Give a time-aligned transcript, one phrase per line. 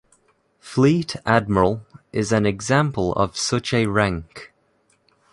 [0.59, 4.51] Fleet admiral is an example of such a rank.